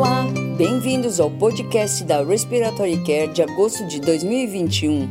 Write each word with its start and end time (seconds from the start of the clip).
Olá, 0.00 0.24
bem-vindos 0.56 1.20
ao 1.20 1.30
podcast 1.30 2.04
da 2.04 2.24
Respiratory 2.24 3.04
Care 3.04 3.34
de 3.34 3.42
agosto 3.42 3.86
de 3.86 4.00
2021. 4.00 5.06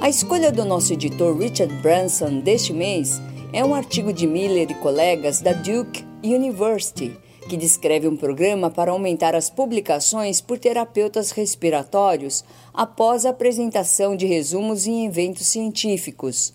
A 0.00 0.08
escolha 0.08 0.50
do 0.50 0.64
nosso 0.64 0.94
editor 0.94 1.36
Richard 1.36 1.70
Branson 1.82 2.40
deste 2.40 2.72
mês 2.72 3.20
é 3.52 3.62
um 3.62 3.74
artigo 3.74 4.10
de 4.10 4.26
Miller 4.26 4.70
e 4.70 4.74
colegas 4.76 5.42
da 5.42 5.52
Duke 5.52 6.06
University, 6.24 7.18
que 7.50 7.56
descreve 7.58 8.08
um 8.08 8.16
programa 8.16 8.70
para 8.70 8.92
aumentar 8.92 9.34
as 9.34 9.50
publicações 9.50 10.40
por 10.40 10.58
terapeutas 10.58 11.30
respiratórios 11.30 12.42
após 12.72 13.26
a 13.26 13.30
apresentação 13.30 14.16
de 14.16 14.24
resumos 14.24 14.86
em 14.86 15.04
eventos 15.04 15.48
científicos. 15.48 16.54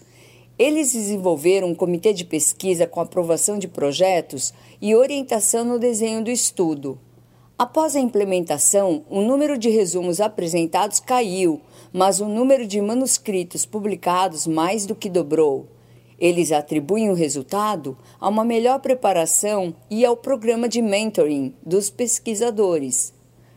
Eles 0.57 0.93
desenvolveram 0.93 1.67
um 1.67 1.75
comitê 1.75 2.13
de 2.13 2.25
pesquisa 2.25 2.88
com 2.88 2.99
aprovação 2.99 3.59
de 3.59 3.67
projetos 3.67 4.51
e 4.81 4.95
orientação 4.95 5.63
no 5.63 5.77
desenho 5.77 6.23
do 6.23 6.31
estudo. 6.31 6.97
Após 7.57 7.96
a 7.96 8.00
implementação, 8.00 9.06
o 9.10 9.21
número 9.21 9.57
de 9.57 9.70
resumos 9.70 10.20
apresentados 10.20 11.00
caiu, 11.00 11.62
mas 11.92 12.20
o 12.20 12.26
número 12.26 12.66
de 12.66 12.82
manuscritos 12.82 13.64
publicados 13.64 14.48
mais 14.48 14.88
do 14.88 14.96
que 14.96 15.07
dobrou. 15.07 15.68
Eles 16.20 16.52
atribuem 16.52 17.12
o 17.12 17.14
resultado 17.14 17.96
a 18.20 18.28
uma 18.28 18.43
melhor 18.43 18.79
preparação 18.79 19.76
e 19.89 20.04
ao 20.04 20.18
programa 20.18 20.68
de 20.68 20.82
mentoring 20.82 21.54
dos 21.64 21.92
pesquisadores. 21.92 23.14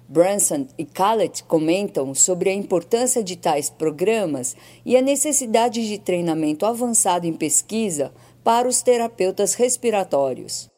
Branson 0.08 0.66
e 0.76 0.84
Callett 0.84 1.42
comentam 1.44 2.14
sobre 2.14 2.50
a 2.50 2.54
importância 2.54 3.24
de 3.24 3.34
tais 3.34 3.70
programas 3.70 4.54
e 4.84 4.96
a 4.96 5.02
necessidade 5.02 5.86
de 5.88 5.98
treinamento 5.98 6.66
avançado 6.66 7.26
em 7.26 7.32
pesquisa 7.32 8.12
para 8.44 8.68
os 8.68 8.82
terapeutas 8.82 9.54
respiratórios. 9.54 10.70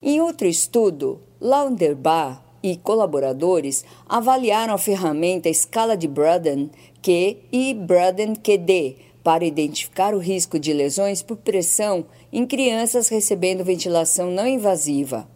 Em 0.00 0.20
outro 0.20 0.46
estudo, 0.46 1.20
Launderbar 1.40 2.44
e 2.62 2.76
colaboradores 2.76 3.84
avaliaram 4.08 4.72
a 4.72 4.78
ferramenta 4.78 5.48
escala 5.48 5.96
de 5.96 6.06
Braden 6.06 6.70
Q 7.02 7.36
e 7.50 7.74
Braden 7.74 8.36
QD 8.36 8.94
para 9.24 9.44
identificar 9.44 10.14
o 10.14 10.18
risco 10.18 10.56
de 10.56 10.72
lesões 10.72 11.20
por 11.20 11.38
pressão 11.38 12.06
em 12.32 12.46
crianças 12.46 13.08
recebendo 13.08 13.64
ventilação 13.64 14.30
não 14.30 14.46
invasiva. 14.46 15.28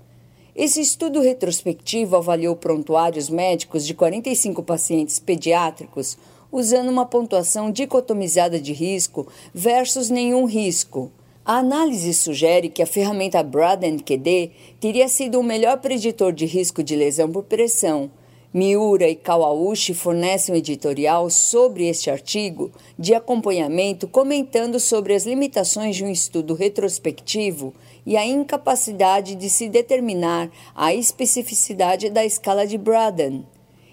Esse 0.55 0.81
estudo 0.81 1.21
retrospectivo 1.21 2.15
avaliou 2.15 2.55
prontuários 2.55 3.29
médicos 3.29 3.85
de 3.85 3.95
45 3.95 4.63
pacientes 4.63 5.19
pediátricos 5.19 6.17
usando 6.53 6.89
uma 6.89 7.05
pontuação 7.05 7.69
dicotomizada 7.69 8.61
de 8.61 8.73
risco 8.73 9.27
versus 9.53 10.09
nenhum 10.09 10.45
risco 10.45 11.11
a 11.45 11.59
análise 11.59 12.15
sugere 12.15 12.69
que 12.69 12.83
a 12.83 12.87
ferramenta 12.87 13.43
Braden 13.43 13.99
QD 13.99 14.53
teria 14.79 15.09
sido 15.09 15.41
o 15.41 15.43
melhor 15.43 15.79
preditor 15.79 16.33
de 16.33 16.47
risco 16.47 16.83
de 16.83 16.95
lesão 16.95 17.31
por 17.31 17.43
pressão. 17.43 18.11
Miura 18.55 19.09
e 19.09 19.17
Kawauchi 19.17 19.95
fornecem 19.95 20.55
um 20.55 20.59
editorial 20.59 21.29
sobre 21.31 21.89
este 21.89 22.11
artigo 22.11 22.71
de 22.99 23.15
acompanhamento 23.15 24.07
comentando 24.07 24.79
sobre 24.79 25.15
as 25.15 25.25
limitações 25.25 25.97
de 25.97 26.05
um 26.05 26.11
estudo 26.11 26.55
retrospectivo 26.55 27.75
e 28.05 28.17
a 28.17 28.25
incapacidade 28.27 29.35
de 29.35 29.49
se 29.49 29.69
determinar 29.69 30.51
a 30.75 30.95
especificidade 30.95 32.11
da 32.11 32.25
escala 32.25 32.67
de 32.67 32.77
Braden. 32.77 33.45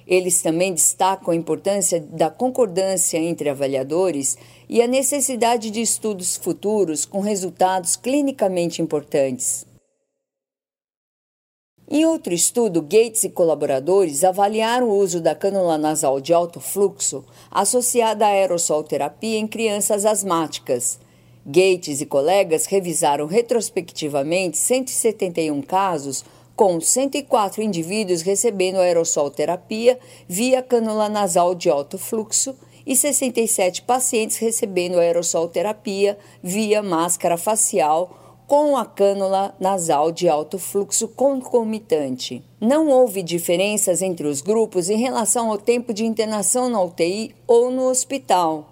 Eles 0.09 0.41
também 0.41 0.73
destacam 0.73 1.31
a 1.31 1.35
importância 1.35 1.99
da 1.99 2.31
concordância 2.31 3.19
entre 3.19 3.47
avaliadores 3.47 4.35
e 4.67 4.81
a 4.81 4.87
necessidade 4.87 5.69
de 5.69 5.81
estudos 5.81 6.35
futuros 6.35 7.05
com 7.05 7.19
resultados 7.19 7.95
clinicamente 7.95 8.81
importantes. 8.81 9.67
Em 11.87 12.05
outro 12.05 12.33
estudo, 12.33 12.81
Gates 12.81 13.23
e 13.23 13.29
colaboradores 13.29 14.23
avaliaram 14.23 14.89
o 14.89 14.97
uso 14.97 15.21
da 15.21 15.35
cânula 15.35 15.77
nasal 15.77 16.19
de 16.19 16.33
alto 16.33 16.59
fluxo 16.59 17.23
associada 17.51 18.25
à 18.25 18.29
aerossol 18.29 18.83
terapia 18.83 19.37
em 19.37 19.47
crianças 19.47 20.05
asmáticas. 20.05 20.99
Gates 21.45 22.01
e 22.01 22.05
colegas 22.05 22.65
revisaram 22.65 23.27
retrospectivamente 23.27 24.57
171 24.57 25.61
casos 25.61 26.23
com 26.59 26.77
104 26.77 27.63
indivíduos 27.63 28.21
recebendo 28.21 28.79
aerossol 28.79 29.31
terapia 29.31 29.97
via 30.27 30.61
cânula 30.61 31.07
nasal 31.07 31.55
de 31.55 31.69
alto 31.69 31.97
fluxo 31.97 32.53
e 32.85 32.97
67 32.97 33.83
pacientes 33.83 34.35
recebendo 34.35 34.99
aerossol 34.99 35.47
terapia 35.47 36.17
via 36.43 36.83
máscara 36.83 37.37
facial 37.37 38.43
com 38.45 38.75
a 38.75 38.85
cânula 38.85 39.55
nasal 39.57 40.11
de 40.11 40.27
alto 40.27 40.59
fluxo 40.59 41.07
concomitante. 41.07 42.43
Não 42.59 42.89
houve 42.89 43.23
diferenças 43.23 44.01
entre 44.01 44.27
os 44.27 44.41
grupos 44.41 44.89
em 44.89 44.97
relação 44.97 45.49
ao 45.49 45.57
tempo 45.57 45.93
de 45.93 46.05
internação 46.05 46.67
na 46.67 46.83
UTI 46.83 47.33
ou 47.47 47.71
no 47.71 47.83
hospital. 47.83 48.67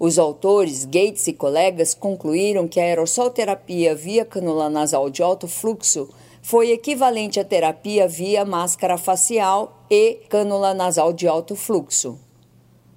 Os 0.00 0.18
autores, 0.18 0.86
Gates 0.86 1.26
e 1.26 1.34
colegas, 1.34 1.92
concluíram 1.92 2.66
que 2.66 2.80
a 2.80 2.84
aerossol 2.84 3.28
terapia 3.28 3.94
via 3.94 4.24
cânula 4.24 4.70
nasal 4.70 5.10
de 5.10 5.22
alto 5.22 5.46
fluxo 5.46 6.08
foi 6.48 6.70
equivalente 6.70 7.38
à 7.38 7.44
terapia 7.44 8.08
via 8.08 8.42
máscara 8.42 8.96
facial 8.96 9.84
e 9.90 10.20
cânula 10.30 10.72
nasal 10.72 11.12
de 11.12 11.28
alto 11.28 11.54
fluxo. 11.54 12.18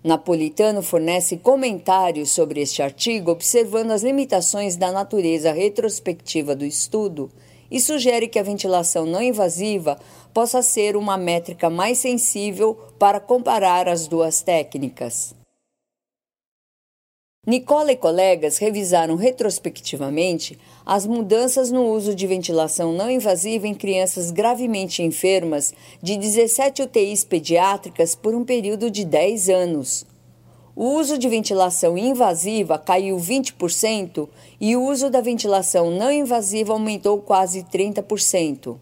Napolitano 0.02 0.82
fornece 0.82 1.36
comentários 1.36 2.30
sobre 2.30 2.62
este 2.62 2.82
artigo, 2.82 3.30
observando 3.30 3.92
as 3.92 4.04
limitações 4.04 4.78
da 4.78 4.90
natureza 4.90 5.52
retrospectiva 5.52 6.56
do 6.56 6.64
estudo 6.64 7.30
e 7.70 7.82
sugere 7.82 8.30
que 8.30 8.40
a 8.40 8.44
ventilação 8.44 9.06
não 9.06 9.22
invasiva 9.22 10.00
possa 10.34 10.62
ser 10.62 10.96
uma 10.96 11.18
métrica 11.18 11.70
mais 11.70 11.98
sensível 11.98 12.80
para 12.98 13.20
comparar 13.20 13.90
as 13.90 14.08
duas 14.08 14.42
técnicas. 14.42 15.41
Nicola 17.48 17.92
e 17.92 17.96
colegas 17.96 18.60
revisaram 18.60 19.16
retrospectivamente 19.16 20.60
as 20.86 21.08
mudanças 21.08 21.72
no 21.72 21.88
uso 21.88 22.14
de 22.14 22.28
ventilação 22.28 22.94
não 22.94 23.10
invasiva 23.10 23.68
em 23.68 23.74
crianças 23.74 24.30
gravemente 24.30 25.02
enfermas 25.02 25.74
de 26.04 26.18
17 26.18 26.84
UTIs 26.84 27.24
pediátricas 27.24 28.14
por 28.14 28.36
um 28.36 28.46
período 28.46 28.92
de 28.92 29.04
10 29.04 29.50
anos. 29.50 30.06
O 30.76 30.90
uso 31.00 31.18
de 31.18 31.28
ventilação 31.28 31.98
invasiva 31.98 32.78
caiu 32.78 33.18
20% 33.18 34.30
e 34.60 34.76
o 34.76 34.84
uso 34.84 35.10
da 35.10 35.20
ventilação 35.20 35.90
não 35.90 36.12
invasiva 36.12 36.74
aumentou 36.74 37.24
quase 37.24 37.64
30%. 37.64 38.78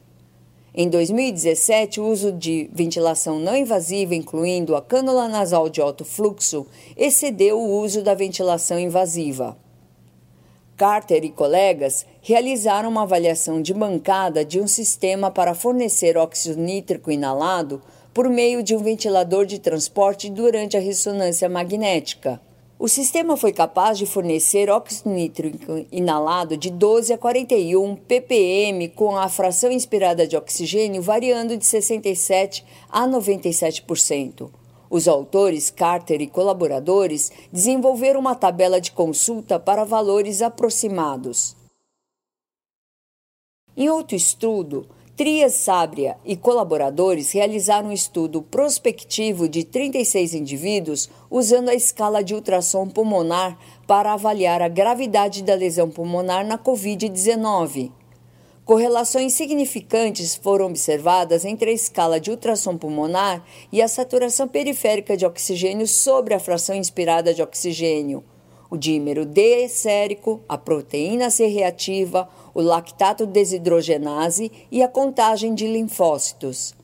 Em 0.74 0.88
2017, 0.88 2.00
o 2.00 2.08
uso 2.08 2.32
de 2.32 2.70
ventilação 2.72 3.40
não 3.40 3.56
invasiva, 3.56 4.14
incluindo 4.14 4.76
a 4.76 4.82
cânula 4.82 5.28
nasal 5.28 5.68
de 5.68 5.82
alto 5.82 6.06
fluxo, 6.06 6.68
excedeu 6.96 7.60
o 7.60 7.82
uso 7.82 8.04
da 8.04 8.14
ventilação 8.14 8.80
invasiva. 8.80 9.58
Carter 10.78 11.26
e 11.26 11.30
colegas 11.30 12.06
realizaram 12.22 12.88
uma 12.88 13.02
avaliação 13.02 13.62
de 13.62 13.74
bancada 13.74 14.46
de 14.46 14.62
um 14.62 14.68
sistema 14.68 15.32
para 15.32 15.56
fornecer 15.56 16.16
óxido 16.16 16.62
nítrico 16.62 17.12
inalado 17.12 17.82
por 18.14 18.30
meio 18.30 18.62
de 18.62 18.76
um 18.76 18.80
ventilador 18.80 19.46
de 19.46 19.60
transporte 19.60 20.30
durante 20.30 20.78
a 20.78 20.80
ressonância 20.80 21.50
magnética. 21.50 22.40
O 22.82 22.88
sistema 22.88 23.36
foi 23.36 23.52
capaz 23.52 23.98
de 23.98 24.06
fornecer 24.06 24.70
óxido 24.70 25.10
nítrico 25.10 25.86
inalado 25.92 26.56
de 26.56 26.70
12 26.70 27.12
a 27.12 27.18
41 27.18 27.98
ppm 27.98 28.88
com 28.96 29.18
a 29.18 29.28
fração 29.28 29.70
inspirada 29.70 30.26
de 30.26 30.38
oxigênio 30.38 31.02
variando 31.02 31.58
de 31.58 31.66
67 31.66 32.66
a 32.90 33.06
97%. 33.06 34.50
Os 34.90 35.10
autores, 35.10 35.70
Carter 35.70 36.22
e 36.22 36.28
colaboradores, 36.28 37.34
desenvolveram 37.52 38.22
uma 38.22 38.34
tabela 38.34 38.80
de 38.80 38.94
consulta 38.94 39.60
para 39.60 39.84
valores 39.84 40.42
aproximados. 40.42 41.58
Em 43.76 43.90
outro 43.90 44.16
estudo, 44.16 44.88
Trias 45.20 45.56
Sábria 45.56 46.16
e 46.24 46.38
colaboradores 46.38 47.34
realizaram 47.34 47.90
um 47.90 47.92
estudo 47.92 48.42
prospectivo 48.42 49.50
de 49.50 49.66
36 49.66 50.34
indivíduos 50.34 51.10
usando 51.30 51.68
a 51.68 51.76
escala 51.76 52.24
de 52.24 52.34
ultrassom 52.34 52.88
pulmonar 52.88 53.60
para 53.86 54.14
avaliar 54.14 54.62
a 54.62 54.70
gravidade 54.70 55.44
da 55.44 55.56
lesão 55.56 55.90
pulmonar 55.90 56.48
na 56.48 56.58
Covid-19. 56.58 57.92
Correlações 58.64 59.34
significantes 59.34 60.36
foram 60.36 60.68
observadas 60.68 61.44
entre 61.44 61.72
a 61.72 61.74
escala 61.74 62.18
de 62.18 62.32
ultrassom 62.32 62.78
pulmonar 62.78 63.44
e 63.74 63.82
a 63.82 63.90
saturação 63.90 64.48
periférica 64.48 65.18
de 65.18 65.26
oxigênio 65.26 65.86
sobre 65.86 66.34
a 66.34 66.40
fração 66.40 66.74
inspirada 66.74 67.34
de 67.34 67.42
oxigênio, 67.42 68.24
o 68.70 68.78
dímero 68.78 69.26
D 69.26 69.68
sérico, 69.68 70.42
a 70.48 70.58
proteína 70.58 71.30
C 71.30 71.48
reativa, 71.48 72.30
o 72.54 72.62
lactato 72.62 73.26
desidrogenase 73.26 74.52
e 74.72 74.84
a 74.84 74.88
contagem 74.88 75.56
de 75.56 75.68
linfócitos. 75.68 76.76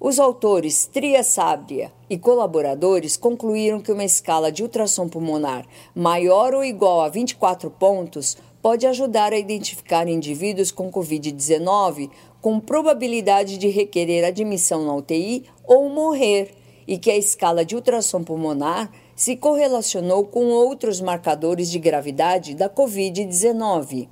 Os 0.00 0.18
autores 0.18 0.86
Tria 0.86 1.22
Sábria 1.22 1.92
e 2.08 2.18
colaboradores 2.18 3.16
concluíram 3.16 3.80
que 3.80 3.92
uma 3.92 4.04
escala 4.04 4.50
de 4.50 4.62
ultrassom 4.62 5.08
pulmonar 5.08 5.66
maior 5.94 6.54
ou 6.54 6.64
igual 6.64 7.02
a 7.02 7.08
24 7.08 7.70
pontos 7.70 8.36
pode 8.62 8.86
ajudar 8.86 9.32
a 9.32 9.38
identificar 9.38 10.08
indivíduos 10.08 10.70
com 10.70 10.90
Covid-19 10.90 12.10
com 12.40 12.58
probabilidade 12.58 13.58
de 13.58 13.68
requerer 13.68 14.24
admissão 14.24 14.84
na 14.84 14.94
UTI 14.94 15.44
ou 15.64 15.88
morrer, 15.90 16.54
e 16.86 16.98
que 16.98 17.10
a 17.10 17.16
escala 17.16 17.64
de 17.64 17.76
ultrassom 17.76 18.24
pulmonar 18.24 18.90
se 19.20 19.36
correlacionou 19.36 20.24
com 20.24 20.46
outros 20.46 20.98
marcadores 20.98 21.70
de 21.70 21.78
gravidade 21.78 22.54
da 22.54 22.70
Covid-19. 22.70 24.08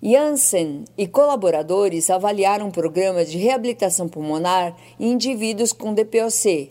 Janssen 0.00 0.84
e 0.96 1.08
colaboradores 1.08 2.08
avaliaram 2.08 2.70
programas 2.70 3.32
de 3.32 3.36
reabilitação 3.36 4.08
pulmonar 4.08 4.76
em 5.00 5.10
indivíduos 5.10 5.72
com 5.72 5.92
DPOC. 5.92 6.70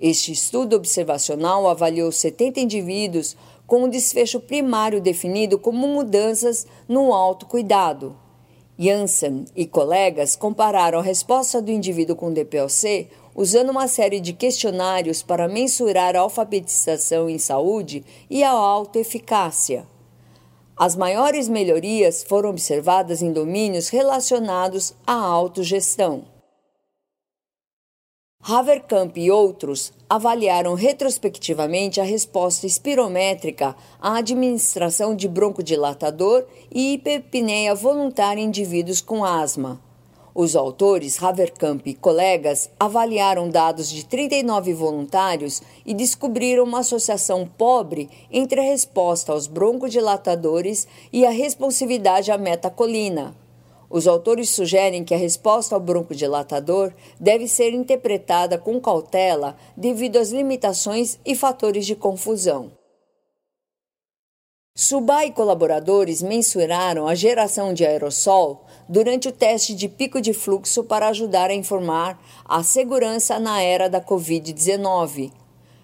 Este 0.00 0.32
estudo 0.32 0.74
observacional 0.74 1.68
avaliou 1.68 2.10
70 2.10 2.58
indivíduos 2.58 3.36
com 3.64 3.84
um 3.84 3.88
desfecho 3.88 4.40
primário 4.40 5.00
definido 5.00 5.56
como 5.56 5.86
mudanças 5.86 6.66
no 6.88 7.14
autocuidado. 7.14 8.18
Janssen 8.76 9.44
e 9.54 9.66
colegas 9.66 10.34
compararam 10.34 10.98
a 10.98 11.02
resposta 11.02 11.62
do 11.62 11.70
indivíduo 11.70 12.16
com 12.16 12.32
DPOC 12.32 13.08
usando 13.34 13.70
uma 13.70 13.88
série 13.88 14.20
de 14.20 14.32
questionários 14.32 15.22
para 15.22 15.48
mensurar 15.48 16.16
a 16.16 16.20
alfabetização 16.20 17.28
em 17.28 17.38
saúde 17.38 18.04
e 18.28 18.42
a 18.42 18.50
autoeficácia. 18.50 19.86
As 20.76 20.96
maiores 20.96 21.48
melhorias 21.48 22.22
foram 22.22 22.50
observadas 22.50 23.20
em 23.20 23.32
domínios 23.32 23.88
relacionados 23.88 24.94
à 25.06 25.12
autogestão. 25.12 26.24
Haverkamp 28.42 29.18
e 29.18 29.30
outros 29.30 29.92
avaliaram 30.08 30.72
retrospectivamente 30.72 32.00
a 32.00 32.04
resposta 32.04 32.66
espirométrica 32.66 33.76
à 34.00 34.16
administração 34.16 35.14
de 35.14 35.28
broncodilatador 35.28 36.46
e 36.72 36.94
hiperpneia 36.94 37.74
voluntária 37.74 38.40
em 38.40 38.46
indivíduos 38.46 39.02
com 39.02 39.22
asma. 39.22 39.78
Os 40.34 40.54
autores, 40.54 41.20
Haverkamp 41.22 41.86
e 41.86 41.94
colegas, 41.94 42.70
avaliaram 42.78 43.48
dados 43.48 43.90
de 43.90 44.04
39 44.04 44.72
voluntários 44.72 45.60
e 45.84 45.92
descobriram 45.92 46.64
uma 46.64 46.80
associação 46.80 47.46
pobre 47.58 48.08
entre 48.30 48.60
a 48.60 48.64
resposta 48.64 49.32
aos 49.32 49.48
broncodilatadores 49.48 50.86
e 51.12 51.26
a 51.26 51.30
responsividade 51.30 52.30
à 52.30 52.38
metacolina. 52.38 53.34
Os 53.90 54.06
autores 54.06 54.50
sugerem 54.50 55.02
que 55.02 55.14
a 55.14 55.18
resposta 55.18 55.74
ao 55.74 55.80
broncodilatador 55.80 56.92
deve 57.18 57.48
ser 57.48 57.74
interpretada 57.74 58.56
com 58.56 58.80
cautela 58.80 59.56
devido 59.76 60.16
às 60.16 60.30
limitações 60.30 61.18
e 61.26 61.34
fatores 61.34 61.84
de 61.84 61.96
confusão. 61.96 62.79
Subá 64.82 65.26
e 65.26 65.30
colaboradores 65.30 66.22
mensuraram 66.22 67.06
a 67.06 67.14
geração 67.14 67.74
de 67.74 67.84
aerossol 67.84 68.64
durante 68.88 69.28
o 69.28 69.32
teste 69.32 69.74
de 69.74 69.90
pico 69.90 70.22
de 70.22 70.32
fluxo 70.32 70.82
para 70.82 71.08
ajudar 71.08 71.50
a 71.50 71.54
informar 71.54 72.18
a 72.46 72.62
segurança 72.62 73.38
na 73.38 73.60
era 73.60 73.90
da 73.90 74.00
Covid-19. 74.00 75.32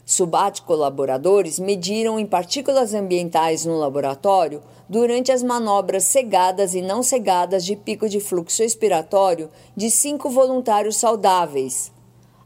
Subat 0.02 0.62
colaboradores 0.62 1.58
mediram 1.58 2.18
em 2.18 2.24
partículas 2.24 2.94
ambientais 2.94 3.66
no 3.66 3.76
laboratório 3.76 4.62
durante 4.88 5.30
as 5.30 5.42
manobras 5.42 6.04
cegadas 6.04 6.74
e 6.74 6.80
não 6.80 7.02
cegadas 7.02 7.66
de 7.66 7.76
pico 7.76 8.08
de 8.08 8.18
fluxo 8.18 8.62
expiratório 8.62 9.50
de 9.76 9.90
cinco 9.90 10.30
voluntários 10.30 10.96
saudáveis. 10.96 11.92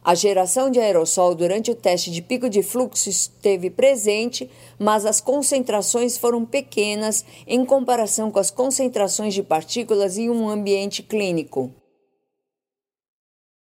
A 0.02 0.14
geração 0.14 0.70
de 0.70 0.80
aerossol 0.80 1.34
durante 1.34 1.70
o 1.70 1.74
teste 1.74 2.10
de 2.10 2.22
pico 2.22 2.48
de 2.48 2.62
fluxo 2.62 3.10
esteve 3.10 3.68
presente, 3.68 4.50
mas 4.78 5.04
as 5.04 5.20
concentrações 5.20 6.16
foram 6.16 6.44
pequenas 6.46 7.24
em 7.46 7.64
comparação 7.66 8.30
com 8.30 8.38
as 8.38 8.50
concentrações 8.50 9.34
de 9.34 9.42
partículas 9.42 10.16
em 10.16 10.30
um 10.30 10.48
ambiente 10.48 11.02
clínico. 11.02 11.70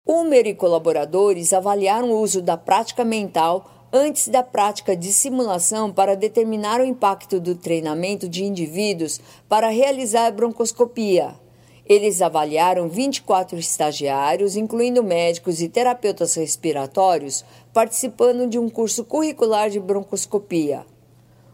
Humer 0.05 0.47
e 0.49 0.55
colaboradores 0.55 1.53
avaliaram 1.53 2.11
o 2.11 2.21
uso 2.21 2.43
da 2.43 2.57
prática 2.57 3.05
mental 3.05 3.89
antes 3.93 4.29
da 4.29 4.43
prática 4.43 4.97
de 4.97 5.13
simulação 5.13 5.93
para 5.93 6.17
determinar 6.17 6.81
o 6.81 6.85
impacto 6.85 7.39
do 7.39 7.55
treinamento 7.55 8.29
de 8.29 8.45
indivíduos 8.45 9.21
para 9.49 9.69
realizar 9.69 10.33
broncoscopia. 10.33 11.46
Eles 11.89 12.21
avaliaram 12.21 12.89
24 12.89 13.57
estagiários, 13.59 14.57
incluindo 14.57 15.05
médicos 15.05 15.63
e 15.63 15.69
terapeutas 15.69 16.35
respiratórios, 16.35 17.45
participando 17.73 18.49
de 18.49 18.59
um 18.59 18.69
curso 18.69 19.05
curricular 19.05 19.71
de 19.71 19.79
broncoscopia. 19.79 20.85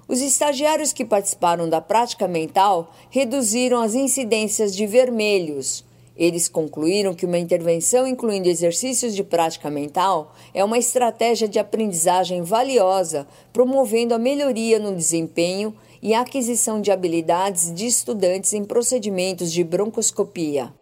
Os 0.09 0.23
estagiários 0.23 0.91
que 0.91 1.05
participaram 1.05 1.69
da 1.69 1.83
prática 1.83 2.27
mental 2.27 2.95
reduziram 3.11 3.83
as 3.83 3.95
incidências 3.95 4.75
de 4.75 4.87
vermelhos. 4.87 5.85
Eles 6.17 6.49
concluíram 6.49 7.15
que 7.15 7.27
uma 7.27 7.39
intervenção 7.39 8.07
incluindo 8.07 8.49
exercícios 8.49 9.15
de 9.15 9.23
prática 9.23 9.71
mental 9.71 10.35
é 10.55 10.65
uma 10.65 10.79
estratégia 10.79 11.47
de 11.47 11.59
aprendizagem 11.59 12.43
valiosa, 12.43 13.27
promovendo 13.53 14.15
a 14.15 14.19
melhoria 14.19 14.79
no 14.79 14.95
desempenho 14.95 15.75
e 16.03 16.13
aquisição 16.13 16.81
de 16.81 16.91
habilidades 16.91 17.73
de 17.73 17.87
estudantes 17.87 18.53
em 18.53 18.65
procedimentos 18.65 19.53
de 19.53 19.63
broncoscopia. 19.63 20.75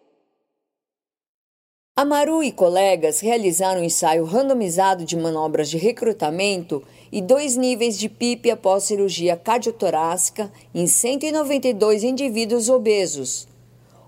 Amaru 1.95 2.41
e 2.41 2.51
colegas 2.51 3.19
realizaram 3.19 3.81
um 3.81 3.83
ensaio 3.83 4.25
randomizado 4.25 5.05
de 5.05 5.15
manobras 5.15 5.69
de 5.69 5.77
recrutamento 5.77 6.81
e 7.11 7.21
dois 7.21 7.55
níveis 7.55 7.99
de 7.99 8.09
PIP 8.09 8.49
após 8.49 8.85
cirurgia 8.85 9.37
cardiotorácica 9.37 10.51
em 10.73 10.87
192 10.87 12.03
indivíduos 12.03 12.69
obesos. 12.69 13.47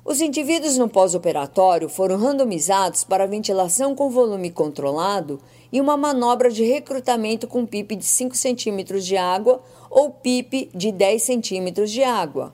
Os 0.06 0.19
indivíduos 0.19 0.77
no 0.77 0.89
pós-operatório 0.89 1.88
foram 1.88 2.18
randomizados 2.18 3.04
para 3.04 3.27
ventilação 3.27 3.94
com 3.94 4.09
volume 4.09 4.50
controlado 4.50 5.39
e 5.73 5.81
uma 5.81 5.97
manobra 5.97 6.51
de 6.51 6.63
recrutamento 6.63 7.47
com 7.47 7.65
PIP 7.65 7.95
de 7.95 8.05
5 8.05 8.35
cm 8.37 8.99
de 8.99 9.17
água 9.17 9.59
ou 9.89 10.11
PIP 10.11 10.69
de 10.71 10.91
10 10.91 11.23
cm 11.23 11.85
de 11.87 12.03
água. 12.03 12.53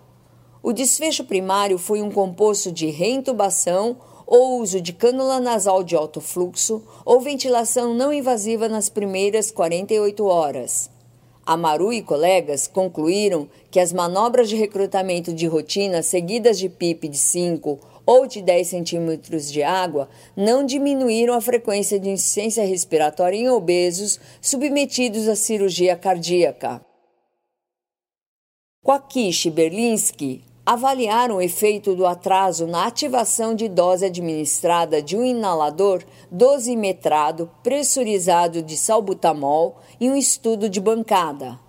O 0.63 0.71
desfecho 0.71 1.25
primário 1.25 1.77
foi 1.77 2.01
um 2.01 2.09
composto 2.09 2.71
de 2.71 2.87
reintubação 2.87 3.97
ou 4.25 4.61
uso 4.61 4.79
de 4.79 4.93
cânula 4.93 5.37
nasal 5.37 5.83
de 5.83 5.97
alto 5.97 6.21
fluxo 6.21 6.81
ou 7.03 7.19
ventilação 7.19 7.93
não 7.93 8.13
invasiva 8.13 8.69
nas 8.69 8.87
primeiras 8.87 9.51
48 9.51 10.25
horas. 10.25 10.89
Amaru 11.51 11.91
e 11.91 12.03
colegas 12.03 12.67
concluíram 12.67 13.49
que 13.71 13.79
as 13.79 13.91
manobras 13.91 14.49
de 14.49 14.55
recrutamento 14.55 15.33
de 15.33 15.47
rotina 15.47 16.03
seguidas 16.03 16.59
de 16.59 16.69
PIP 16.69 17.07
de 17.07 17.17
5 17.17 17.79
ou 18.05 18.27
de 18.27 18.39
10 18.39 18.67
centímetros 18.67 19.51
de 19.51 19.63
água 19.63 20.07
não 20.37 20.63
diminuíram 20.63 21.33
a 21.33 21.41
frequência 21.41 21.99
de 21.99 22.07
insuficiência 22.07 22.63
respiratória 22.63 23.35
em 23.35 23.49
obesos 23.49 24.19
submetidos 24.39 25.27
à 25.27 25.35
cirurgia 25.35 25.95
cardíaca. 25.95 26.85
Quakish 28.85 29.45
e 29.45 29.49
Berlinski 29.49 30.43
avaliaram 30.69 31.37
o 31.37 31.41
efeito 31.41 31.95
do 31.95 32.05
atraso 32.05 32.67
na 32.67 32.85
ativação 32.85 33.55
de 33.55 33.67
dose 33.67 34.05
administrada 34.05 35.01
de 35.01 35.17
um 35.17 35.25
inalador 35.25 36.03
dosimetrado 36.29 37.49
pressurizado 37.63 38.61
de 38.61 38.77
salbutamol 38.77 39.77
em 39.99 40.11
um 40.11 40.15
estudo 40.15 40.69
de 40.69 40.79
bancada. 40.79 41.59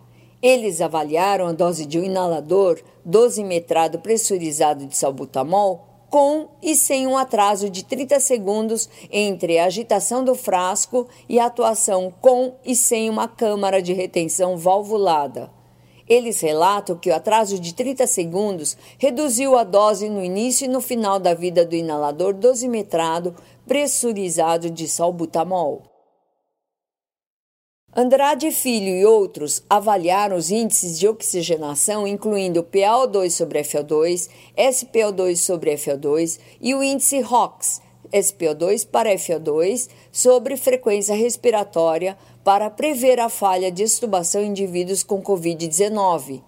Eles 0.42 0.82
avaliaram 0.82 1.46
a 1.46 1.52
dose 1.52 1.86
de 1.86 1.98
um 1.98 2.04
inalador 2.04 2.78
dosimetrado 3.02 4.00
pressurizado 4.00 4.84
de 4.84 4.94
salbutamol 4.94 5.86
com 6.10 6.48
e 6.62 6.76
sem 6.76 7.06
um 7.06 7.16
atraso 7.16 7.70
de 7.70 7.82
30 7.82 8.20
segundos 8.20 8.86
entre 9.10 9.58
a 9.58 9.64
agitação 9.64 10.22
do 10.22 10.34
frasco 10.34 11.08
e 11.26 11.40
a 11.40 11.46
atuação 11.46 12.12
com 12.20 12.52
e 12.62 12.76
sem 12.76 13.08
uma 13.08 13.26
câmara 13.26 13.80
de 13.80 13.94
retenção 13.94 14.58
valvulada. 14.58 15.59
Eles 16.10 16.40
relatam 16.40 16.98
que 16.98 17.08
o 17.08 17.14
atraso 17.14 17.56
de 17.60 17.72
30 17.72 18.04
segundos 18.04 18.76
reduziu 18.98 19.56
a 19.56 19.62
dose 19.62 20.08
no 20.08 20.24
início 20.24 20.64
e 20.64 20.68
no 20.68 20.80
final 20.80 21.20
da 21.20 21.34
vida 21.34 21.64
do 21.64 21.76
inalador 21.76 22.34
dosimetrado 22.34 23.36
pressurizado 23.64 24.68
de 24.68 24.88
salbutamol. 24.88 25.84
Andrade 27.94 28.50
Filho 28.50 28.88
e 28.88 29.04
outros 29.04 29.62
avaliaram 29.70 30.36
os 30.36 30.50
índices 30.50 30.98
de 30.98 31.06
oxigenação, 31.06 32.08
incluindo 32.08 32.64
PaO2 32.64 33.30
sobre 33.30 33.62
FO2, 33.62 34.28
SPO2 34.56 35.36
sobre 35.36 35.76
FO2 35.76 36.40
e 36.60 36.74
o 36.74 36.82
índice 36.82 37.20
ROX, 37.20 37.80
SPO2 38.12 38.86
para 38.86 39.14
FO2, 39.14 39.88
sobre 40.10 40.56
frequência 40.56 41.14
respiratória 41.14 42.16
para 42.42 42.70
prever 42.70 43.20
a 43.20 43.28
falha 43.28 43.70
de 43.70 43.82
extubação 43.82 44.42
em 44.42 44.48
indivíduos 44.48 45.02
com 45.02 45.22
Covid-19. 45.22 46.42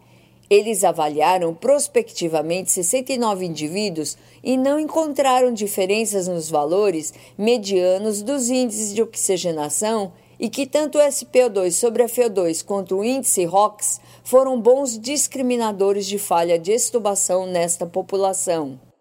Eles 0.50 0.84
avaliaram 0.84 1.54
prospectivamente 1.54 2.70
69 2.70 3.46
indivíduos 3.46 4.18
e 4.44 4.56
não 4.56 4.78
encontraram 4.78 5.50
diferenças 5.50 6.28
nos 6.28 6.50
valores 6.50 7.14
medianos 7.38 8.20
dos 8.20 8.50
índices 8.50 8.92
de 8.92 9.02
oxigenação 9.02 10.12
e 10.38 10.50
que 10.50 10.66
tanto 10.66 10.98
o 10.98 11.00
SPO2 11.00 11.70
sobre 11.70 12.04
FO2 12.04 12.64
quanto 12.64 12.96
o 12.96 13.04
índice 13.04 13.44
ROX 13.44 14.00
foram 14.24 14.60
bons 14.60 14.98
discriminadores 14.98 16.04
de 16.04 16.18
falha 16.18 16.58
de 16.58 16.72
extubação 16.72 17.46
nesta 17.46 17.86
população. 17.86 18.91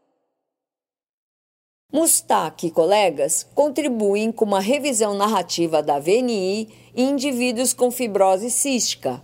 Mustak 1.93 2.65
e 2.65 2.71
colegas 2.71 3.45
contribuem 3.53 4.31
com 4.31 4.45
uma 4.45 4.61
revisão 4.61 5.13
narrativa 5.13 5.83
da 5.83 5.99
VNI 5.99 6.69
em 6.95 7.09
indivíduos 7.09 7.73
com 7.73 7.91
fibrose 7.91 8.49
cística. 8.49 9.21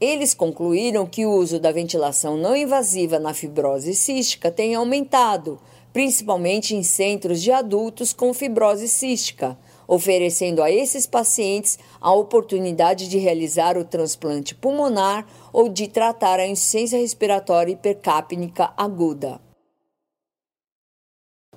Eles 0.00 0.34
concluíram 0.34 1.06
que 1.06 1.24
o 1.24 1.30
uso 1.30 1.60
da 1.60 1.70
ventilação 1.70 2.36
não 2.36 2.56
invasiva 2.56 3.20
na 3.20 3.32
fibrose 3.32 3.94
cística 3.94 4.50
tem 4.50 4.74
aumentado, 4.74 5.60
principalmente 5.92 6.74
em 6.74 6.82
centros 6.82 7.40
de 7.40 7.52
adultos 7.52 8.12
com 8.12 8.34
fibrose 8.34 8.88
cística, 8.88 9.56
oferecendo 9.86 10.60
a 10.60 10.72
esses 10.72 11.06
pacientes 11.06 11.78
a 12.00 12.12
oportunidade 12.12 13.08
de 13.08 13.18
realizar 13.18 13.78
o 13.78 13.84
transplante 13.84 14.56
pulmonar 14.56 15.24
ou 15.52 15.68
de 15.68 15.86
tratar 15.86 16.40
a 16.40 16.48
insuficiência 16.48 16.98
respiratória 16.98 17.74
hipercapnica 17.74 18.72
aguda. 18.76 19.40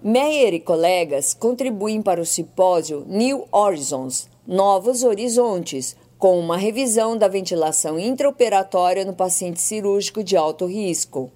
Meyer 0.04 0.56
e 0.56 0.60
colegas 0.60 1.36
contribuem 1.36 2.02
para 2.02 2.20
o 2.20 2.26
simpósio 2.26 3.06
New 3.08 3.48
Horizons 3.52 4.28
Novos 4.48 5.04
Horizontes 5.04 5.96
com 6.18 6.40
uma 6.40 6.58
revisão 6.58 7.16
da 7.16 7.28
ventilação 7.28 8.00
intraoperatória 8.00 9.06
no 9.06 9.14
paciente 9.14 9.62
cirúrgico 9.62 10.24
de 10.24 10.36
alto 10.36 10.66
risco. 10.66 11.32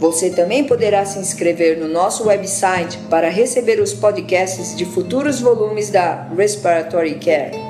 Você 0.00 0.30
também 0.30 0.64
poderá 0.64 1.04
se 1.04 1.20
inscrever 1.20 1.78
no 1.78 1.86
nosso 1.86 2.26
website 2.26 2.98
para 3.08 3.28
receber 3.28 3.80
os 3.80 3.94
podcasts 3.94 4.76
de 4.76 4.84
futuros 4.84 5.40
volumes 5.40 5.90
da 5.90 6.24
Respiratory 6.36 7.20
Care. 7.20 7.67